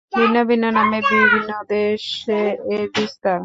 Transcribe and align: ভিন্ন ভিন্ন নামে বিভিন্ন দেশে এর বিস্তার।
ভিন্ন 0.13 0.35
ভিন্ন 0.49 0.65
নামে 0.77 0.99
বিভিন্ন 1.11 1.51
দেশে 1.69 2.41
এর 2.73 2.83
বিস্তার। 2.95 3.39